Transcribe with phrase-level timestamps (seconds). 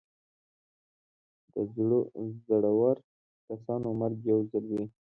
[1.51, 1.55] د
[2.49, 2.95] زړور
[3.47, 4.85] کسانو مرګ یو ځل وي.